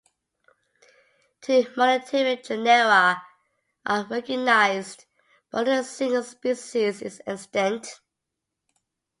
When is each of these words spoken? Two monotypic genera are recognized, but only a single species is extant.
Two 1.41 1.61
monotypic 1.77 2.43
genera 2.43 3.21
are 3.85 4.07
recognized, 4.07 5.05
but 5.51 5.67
only 5.67 5.73
a 5.73 5.83
single 5.83 6.23
species 6.23 7.03
is 7.03 7.21
extant. 7.27 7.99